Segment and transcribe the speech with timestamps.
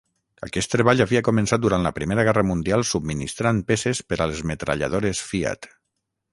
[0.45, 5.23] Aquest treball havia començat durant la Primera Guerra Mundial subministrant peces per a les metralladores
[5.31, 5.73] Fiat.